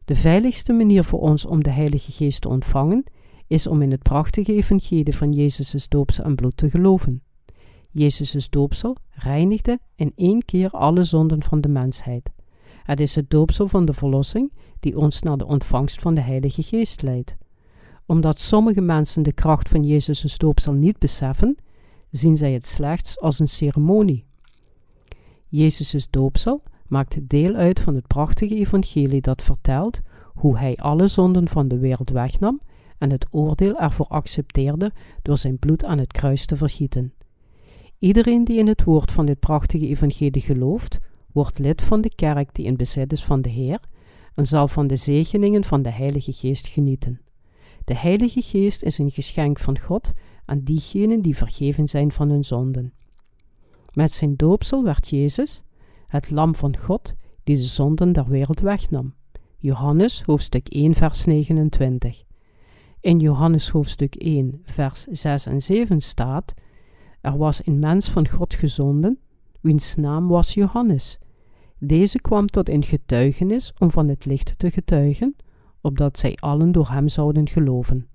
De 0.05 0.15
veiligste 0.15 0.73
manier 0.73 1.03
voor 1.03 1.19
ons 1.19 1.45
om 1.45 1.63
de 1.63 1.69
Heilige 1.69 2.11
Geest 2.11 2.41
te 2.41 2.49
ontvangen 2.49 3.03
is 3.47 3.67
om 3.67 3.81
in 3.81 3.91
het 3.91 4.03
prachtige 4.03 4.53
evangelie 4.53 5.15
van 5.15 5.31
Jezus' 5.31 5.87
doopsel 5.87 6.23
en 6.23 6.35
bloed 6.35 6.57
te 6.57 6.69
geloven. 6.69 7.21
Jezus' 7.97 8.49
doopsel 8.49 8.95
reinigde 9.11 9.79
in 9.95 10.11
één 10.15 10.45
keer 10.45 10.69
alle 10.69 11.03
zonden 11.03 11.43
van 11.43 11.61
de 11.61 11.67
mensheid. 11.67 12.29
Het 12.83 12.99
is 12.99 13.15
het 13.15 13.29
doopsel 13.29 13.67
van 13.67 13.85
de 13.85 13.93
verlossing 13.93 14.51
die 14.79 14.97
ons 14.97 15.21
naar 15.21 15.37
de 15.37 15.45
ontvangst 15.45 16.01
van 16.01 16.15
de 16.15 16.21
Heilige 16.21 16.63
Geest 16.63 17.01
leidt. 17.01 17.35
Omdat 18.05 18.39
sommige 18.39 18.81
mensen 18.81 19.23
de 19.23 19.31
kracht 19.31 19.69
van 19.69 19.83
Jezus' 19.83 20.37
doopsel 20.37 20.73
niet 20.73 20.97
beseffen, 20.97 21.57
zien 22.11 22.37
zij 22.37 22.53
het 22.53 22.65
slechts 22.65 23.19
als 23.19 23.39
een 23.39 23.47
ceremonie. 23.47 24.25
Jezus' 25.47 26.07
doopsel 26.09 26.63
maakt 26.87 27.29
deel 27.29 27.53
uit 27.53 27.79
van 27.79 27.95
het 27.95 28.07
prachtige 28.07 28.55
evangelie 28.55 29.21
dat 29.21 29.43
vertelt 29.43 30.01
hoe 30.33 30.57
hij 30.57 30.75
alle 30.75 31.07
zonden 31.07 31.47
van 31.47 31.67
de 31.67 31.77
wereld 31.77 32.09
wegnam 32.09 32.61
en 32.97 33.11
het 33.11 33.27
oordeel 33.31 33.79
ervoor 33.79 34.07
accepteerde 34.07 34.91
door 35.21 35.37
zijn 35.37 35.57
bloed 35.57 35.83
aan 35.83 35.97
het 35.97 36.11
kruis 36.11 36.45
te 36.45 36.55
vergieten. 36.55 37.13
Iedereen 37.99 38.43
die 38.43 38.57
in 38.57 38.67
het 38.67 38.83
woord 38.83 39.11
van 39.11 39.25
dit 39.25 39.39
prachtige 39.39 39.87
evangelie 39.87 40.41
gelooft, 40.41 40.99
wordt 41.31 41.59
lid 41.59 41.81
van 41.81 42.01
de 42.01 42.15
kerk 42.15 42.55
die 42.55 42.65
in 42.65 42.77
bezit 42.77 43.11
is 43.11 43.23
van 43.23 43.41
de 43.41 43.49
Heer 43.49 43.79
en 44.33 44.47
zal 44.47 44.67
van 44.67 44.87
de 44.87 44.95
zegeningen 44.95 45.63
van 45.63 45.81
de 45.81 45.91
Heilige 45.91 46.33
Geest 46.33 46.67
genieten. 46.67 47.21
De 47.83 47.95
Heilige 47.97 48.41
Geest 48.41 48.83
is 48.83 48.97
een 48.97 49.11
geschenk 49.11 49.59
van 49.59 49.79
God 49.79 50.11
aan 50.45 50.59
diegenen 50.63 51.21
die 51.21 51.37
vergeven 51.37 51.87
zijn 51.87 52.11
van 52.11 52.29
hun 52.29 52.43
zonden. 52.43 52.93
Met 53.93 54.11
zijn 54.11 54.35
doopsel 54.35 54.83
werd 54.83 55.09
Jezus, 55.09 55.63
het 56.07 56.31
lam 56.31 56.55
van 56.55 56.77
God, 56.77 57.15
die 57.43 57.55
de 57.55 57.61
zonden 57.61 58.11
der 58.11 58.27
wereld 58.27 58.59
wegnam. 58.59 59.13
Johannes 59.57 60.21
hoofdstuk 60.21 60.67
1 60.67 60.93
vers 60.93 61.25
29. 61.25 62.23
In 63.01 63.19
Johannes 63.19 63.69
hoofdstuk 63.69 64.15
1 64.15 64.61
vers 64.65 65.03
6 65.03 65.45
en 65.45 65.61
7 65.61 66.01
staat 66.01 66.53
er 67.27 67.37
was 67.37 67.65
een 67.65 67.79
mens 67.79 68.09
van 68.09 68.27
God 68.27 68.55
gezonden, 68.55 69.19
wiens 69.61 69.95
naam 69.95 70.27
was 70.27 70.53
Johannes. 70.53 71.19
Deze 71.79 72.21
kwam 72.21 72.47
tot 72.47 72.69
een 72.69 72.83
getuigenis 72.83 73.73
om 73.77 73.91
van 73.91 74.07
het 74.07 74.25
licht 74.25 74.59
te 74.59 74.71
getuigen, 74.71 75.35
opdat 75.81 76.19
zij 76.19 76.35
allen 76.39 76.71
door 76.71 76.89
hem 76.89 77.09
zouden 77.09 77.47
geloven. 77.47 78.07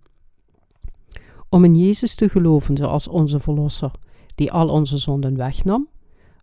Om 1.48 1.64
in 1.64 1.74
Jezus 1.74 2.14
te 2.14 2.28
geloven 2.28 2.76
zoals 2.76 3.08
onze 3.08 3.40
Verlosser, 3.40 3.90
die 4.34 4.52
al 4.52 4.68
onze 4.68 4.98
zonden 4.98 5.36
wegnam, 5.36 5.88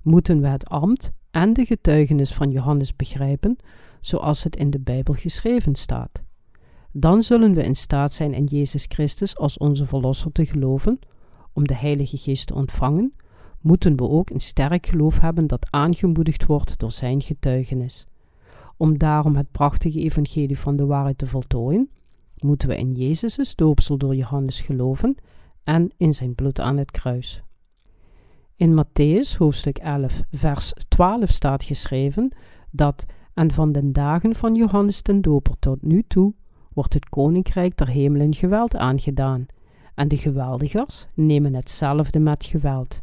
moeten 0.02 0.42
we 0.42 0.48
het 0.48 0.70
ambt 0.70 1.12
en 1.32 1.54
de 1.54 1.66
getuigenis 1.66 2.34
van 2.34 2.52
Johannes 2.52 2.96
begrijpen, 2.96 3.58
zoals 4.02 4.44
het 4.44 4.56
in 4.56 4.70
de 4.70 4.80
Bijbel 4.80 5.14
geschreven 5.14 5.76
staat. 5.76 6.24
Dan 6.92 7.24
zullen 7.24 7.54
we 7.54 7.64
in 7.64 7.76
staat 7.76 8.14
zijn 8.14 8.34
in 8.34 8.44
Jezus 8.44 8.86
Christus 8.88 9.38
als 9.38 9.58
onze 9.58 9.86
Verlosser 9.86 10.32
te 10.32 10.46
geloven, 10.46 11.00
om 11.60 11.68
de 11.68 11.76
Heilige 11.76 12.18
Geest 12.18 12.48
te 12.48 12.54
ontvangen, 12.54 13.14
moeten 13.62 13.96
we 13.96 14.10
ook 14.10 14.30
een 14.30 14.40
sterk 14.40 14.86
geloof 14.86 15.20
hebben 15.20 15.48
dat 15.48 15.68
aangemoedigd 15.70 16.46
wordt 16.46 16.80
door 16.80 16.92
zijn 16.92 17.22
getuigenis. 17.22 18.06
Om 18.78 18.98
daarom 18.98 19.36
het 19.36 19.52
prachtige 19.52 20.00
evangelie 20.00 20.60
van 20.60 20.76
de 20.76 20.86
waarheid 20.86 21.18
te 21.18 21.28
voltooien, 21.28 21.90
moeten 22.38 22.70
we 22.70 22.78
in 22.78 22.92
Jezus' 22.92 23.56
doopsel 23.56 23.98
door 23.98 24.16
Johannes 24.16 24.62
geloven 24.62 25.16
en 25.64 25.92
in 25.98 26.14
zijn 26.14 26.36
bloed 26.36 26.60
aan 26.60 26.78
het 26.78 26.92
kruis. 26.92 27.44
In 28.56 28.84
Matthäus 28.84 29.38
hoofdstuk 29.38 29.78
11, 29.78 30.22
vers 30.32 30.74
12 30.88 31.30
staat 31.30 31.64
geschreven 31.64 32.36
dat 32.72 33.06
en 33.34 33.52
van 33.52 33.72
den 33.72 33.94
dagen 33.94 34.36
van 34.36 34.56
Johannes 34.56 35.02
den 35.02 35.22
Doper 35.22 35.56
tot 35.60 35.82
nu 35.82 36.04
toe 36.08 36.34
wordt 36.74 36.94
het 36.94 37.10
koninkrijk 37.10 37.78
der 37.78 37.88
hemelen 37.88 38.34
geweld 38.34 38.76
aangedaan, 38.76 39.46
en 40.00 40.08
de 40.08 40.18
geweldigers 40.18 41.08
nemen 41.14 41.54
hetzelfde 41.54 42.20
met 42.20 42.46
geweld. 42.46 43.02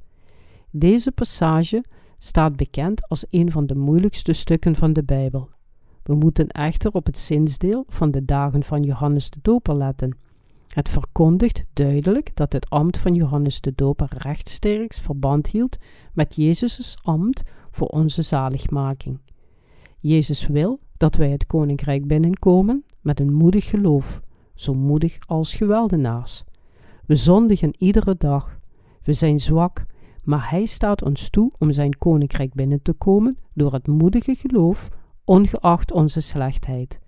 Deze 0.71 1.13
passage 1.13 1.85
staat 2.19 2.57
bekend 2.57 3.09
als 3.09 3.25
een 3.31 3.51
van 3.51 3.67
de 3.67 3.75
moeilijkste 3.75 4.33
stukken 4.33 4.75
van 4.75 4.93
de 4.93 5.03
Bijbel. 5.03 5.49
We 6.03 6.15
moeten 6.15 6.49
echter 6.49 6.93
op 6.93 7.07
het 7.07 7.19
zinsdeel 7.19 7.85
van 7.89 8.11
de 8.11 8.25
dagen 8.25 8.63
van 8.63 8.83
Johannes 8.83 9.31
de 9.31 9.39
Doper 9.43 9.77
letten. 9.77 10.17
Het 10.69 10.89
verkondigt 10.89 11.65
duidelijk 11.73 12.31
dat 12.35 12.53
het 12.53 12.71
ambt 12.71 12.99
van 12.99 13.15
Johannes 13.15 13.61
de 13.61 13.73
Doper 13.75 14.09
rechtstreeks 14.17 15.01
verband 15.01 15.47
hield 15.47 15.77
met 16.13 16.35
Jezus' 16.35 16.99
ambt 17.03 17.43
voor 17.71 17.89
onze 17.89 18.23
zaligmaking. 18.23 19.19
Jezus 20.01 20.47
wil 20.47 20.81
dat 20.97 21.17
wij 21.17 21.31
het 21.31 21.47
koninkrijk 21.47 22.07
binnenkomen 22.07 22.85
met 23.01 23.21
een 23.21 23.35
moedig 23.35 23.65
geloof, 23.65 24.21
zo 24.55 24.75
moedig 24.75 25.19
als 25.27 25.55
geweldenaars. 25.55 26.45
We 27.07 27.17
zondigen 27.17 27.75
iedere 27.79 28.15
dag. 28.19 28.59
We 29.03 29.13
zijn 29.13 29.39
zwak, 29.39 29.85
maar 30.23 30.51
Hij 30.51 30.67
staat 30.67 31.03
ons 31.03 31.29
toe 31.31 31.53
om 31.59 31.73
zijn 31.73 31.99
koninkrijk 31.99 32.55
binnen 32.55 32.83
te 32.83 32.93
komen 32.93 33.39
door 33.55 33.73
het 33.73 33.87
moedige 33.87 34.35
geloof, 34.35 34.89
ongeacht 35.25 35.93
onze 35.93 36.21
slechtheid. 36.21 37.01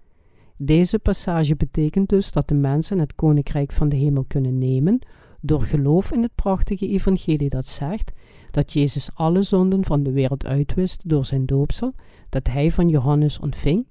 Deze 0.56 0.98
passage 0.98 1.56
betekent 1.56 2.08
dus 2.08 2.32
dat 2.32 2.48
de 2.48 2.54
mensen 2.54 2.98
het 2.98 3.14
koninkrijk 3.14 3.72
van 3.72 3.88
de 3.88 3.96
hemel 3.96 4.24
kunnen 4.24 4.58
nemen 4.58 4.98
door 5.40 5.62
geloof 5.62 6.12
in 6.12 6.22
het 6.22 6.34
prachtige 6.34 6.88
evangelie 6.88 7.48
dat 7.48 7.66
zegt 7.66 8.12
dat 8.50 8.72
Jezus 8.72 9.10
alle 9.14 9.42
zonden 9.42 9.84
van 9.84 10.02
de 10.02 10.12
wereld 10.12 10.46
uitwist 10.46 11.08
door 11.08 11.24
zijn 11.24 11.46
doopsel, 11.46 11.94
dat 12.28 12.46
hij 12.46 12.72
van 12.72 12.88
Johannes 12.88 13.38
ontving 13.38 13.86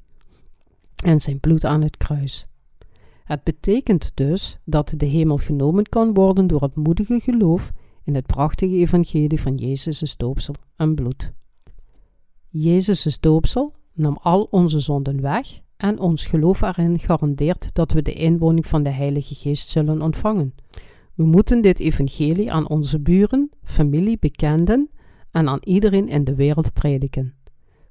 en 1.03 1.21
zijn 1.21 1.39
bloed 1.39 1.65
aan 1.65 1.81
het 1.81 1.97
kruis. 1.97 2.47
Het 3.27 3.43
betekent 3.43 4.11
dus 4.13 4.57
dat 4.65 4.93
de 4.97 5.05
hemel 5.05 5.37
genomen 5.37 5.83
kan 5.83 6.13
worden 6.13 6.47
door 6.47 6.61
het 6.61 6.75
moedige 6.75 7.19
geloof 7.19 7.71
in 8.03 8.15
het 8.15 8.25
prachtige 8.25 8.75
evangelie 8.75 9.41
van 9.41 9.55
Jezus' 9.55 10.17
doopsel 10.17 10.55
en 10.75 10.95
bloed. 10.95 11.31
Jezus' 12.49 13.19
doopsel 13.19 13.73
nam 13.93 14.17
al 14.21 14.47
onze 14.51 14.79
zonden 14.79 15.21
weg 15.21 15.59
en 15.77 15.99
ons 15.99 16.25
geloof 16.25 16.61
erin 16.61 16.99
garandeert 16.99 17.69
dat 17.73 17.91
we 17.91 18.01
de 18.01 18.13
inwoning 18.13 18.67
van 18.67 18.83
de 18.83 18.89
Heilige 18.89 19.35
Geest 19.35 19.69
zullen 19.69 20.01
ontvangen. 20.01 20.53
We 21.13 21.25
moeten 21.25 21.61
dit 21.61 21.79
evangelie 21.79 22.51
aan 22.51 22.69
onze 22.69 22.99
buren, 22.99 23.49
familie, 23.63 24.17
bekenden 24.19 24.89
en 25.31 25.47
aan 25.47 25.59
iedereen 25.63 26.07
in 26.07 26.23
de 26.23 26.35
wereld 26.35 26.73
prediken. 26.73 27.36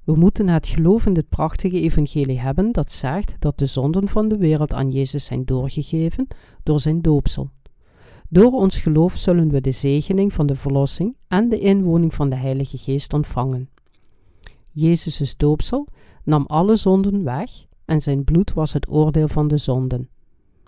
We 0.07 0.15
moeten 0.15 0.47
het 0.47 0.67
geloof 0.67 1.05
in 1.05 1.13
dit 1.13 1.29
prachtige 1.29 1.81
evangelie 1.81 2.39
hebben 2.39 2.71
dat 2.71 2.91
zegt 2.91 3.35
dat 3.39 3.57
de 3.57 3.65
zonden 3.65 4.07
van 4.07 4.27
de 4.27 4.37
wereld 4.37 4.73
aan 4.73 4.91
Jezus 4.91 5.25
zijn 5.25 5.45
doorgegeven 5.45 6.27
door 6.63 6.79
zijn 6.79 7.01
doopsel. 7.01 7.49
Door 8.29 8.51
ons 8.51 8.79
geloof 8.79 9.17
zullen 9.17 9.49
we 9.49 9.61
de 9.61 9.71
zegening 9.71 10.33
van 10.33 10.45
de 10.45 10.55
verlossing 10.55 11.15
en 11.27 11.49
de 11.49 11.59
inwoning 11.59 12.13
van 12.13 12.29
de 12.29 12.35
Heilige 12.35 12.77
Geest 12.77 13.13
ontvangen. 13.13 13.69
Jezus' 14.71 15.37
doopsel 15.37 15.87
nam 16.23 16.45
alle 16.45 16.75
zonden 16.75 17.23
weg 17.23 17.51
en 17.85 18.01
zijn 18.01 18.23
bloed 18.23 18.53
was 18.53 18.73
het 18.73 18.89
oordeel 18.89 19.27
van 19.27 19.47
de 19.47 19.57
zonden. 19.57 20.09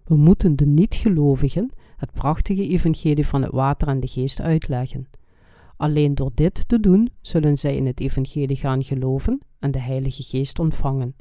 We 0.06 0.16
moeten 0.16 0.56
de 0.56 0.66
niet-gelovigen 0.66 1.72
het 1.98 2.12
prachtige 2.12 2.68
evangelie 2.68 3.28
van 3.28 3.42
het 3.42 3.52
water 3.52 3.88
en 3.88 4.00
de 4.00 4.08
geest 4.08 4.42
uitleggen. 4.42 5.08
Alleen 5.80 6.16
door 6.16 6.32
dit 6.34 6.68
te 6.68 6.80
doen, 6.80 7.10
zullen 7.22 7.58
zij 7.58 7.76
in 7.76 7.86
het 7.86 8.00
evangelie 8.00 8.56
gaan 8.56 8.84
geloven 8.84 9.40
en 9.60 9.72
de 9.72 9.80
Heilige 9.80 10.24
Geest 10.24 10.60
ontvangen. 10.60 11.16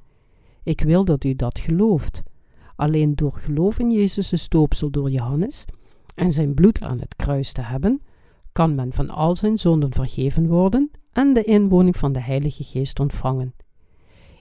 Ik 0.63 0.81
wil 0.81 1.05
dat 1.05 1.25
u 1.25 1.35
dat 1.35 1.59
gelooft. 1.59 2.23
Alleen 2.77 3.15
door 3.15 3.33
geloof 3.33 3.79
in 3.79 3.91
Jezus' 3.91 4.49
doopsel 4.49 4.91
door 4.91 5.11
Johannes 5.11 5.65
en 6.15 6.33
zijn 6.33 6.55
bloed 6.55 6.83
aan 6.83 7.01
het 7.01 7.17
kruis 7.17 7.53
te 7.53 7.63
hebben, 7.63 8.03
kan 8.53 8.75
men 8.75 8.93
van 8.93 9.11
al 9.11 9.37
zijn 9.37 9.59
zonden 9.59 9.93
vergeven 9.93 10.47
worden 10.47 10.91
en 11.13 11.35
de 11.35 11.45
inwoning 11.45 11.97
van 11.97 12.13
de 12.13 12.21
Heilige 12.21 12.65
Geest 12.65 13.01
ontvangen. 13.01 13.55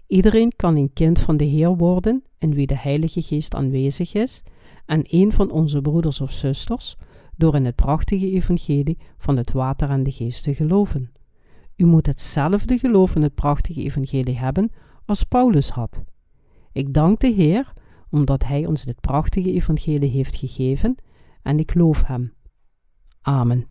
Iedereen 0.08 0.54
kan 0.56 0.76
een 0.76 0.94
kind 0.94 1.20
van 1.20 1.38
de 1.38 1.46
Heer 1.46 1.76
worden 1.76 2.24
in 2.38 2.54
wie 2.54 2.68
de 2.68 2.78
Heilige 2.78 3.22
Geest 3.22 3.56
aanwezig 3.56 4.14
is, 4.14 4.44
en 4.86 5.02
een 5.04 5.32
van 5.32 5.52
onze 5.52 5.82
broeders 5.82 6.22
of 6.22 6.32
zusters, 6.32 6.96
door 7.38 7.56
in 7.56 7.66
het 7.66 7.76
prachtige 7.76 8.32
evangelie 8.32 8.98
van 9.18 9.38
het 9.38 9.52
water 9.52 9.90
en 9.90 10.04
de 10.04 10.12
geest 10.12 10.44
te 10.44 10.56
geloven. 10.56 11.12
U 11.76 11.86
moet 11.86 12.06
hetzelfde 12.06 12.78
geloof 12.78 13.16
in 13.16 13.22
het 13.22 13.36
prachtige 13.36 13.84
evangelie 13.84 14.38
hebben 14.38 14.72
als 15.06 15.24
Paulus 15.24 15.70
had. 15.70 16.04
Ik 16.72 16.94
dank 16.94 17.20
de 17.20 17.28
Heer 17.28 17.74
omdat 18.10 18.44
Hij 18.44 18.66
ons 18.66 18.86
dit 18.86 19.00
prachtige 19.00 19.52
evangelie 19.52 20.10
heeft 20.10 20.36
gegeven 20.36 20.96
en 21.42 21.60
ik 21.60 21.76
loof 21.76 22.04
Hem. 22.04 22.34
Amen. 23.22 23.68